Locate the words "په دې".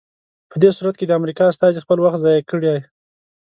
0.49-0.69